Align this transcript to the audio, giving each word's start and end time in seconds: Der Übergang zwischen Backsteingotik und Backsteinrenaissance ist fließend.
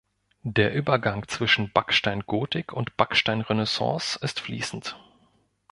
Der 0.47 0.73
Übergang 0.73 1.27
zwischen 1.27 1.71
Backsteingotik 1.71 2.73
und 2.73 2.97
Backsteinrenaissance 2.97 4.17
ist 4.23 4.39
fließend. 4.39 4.97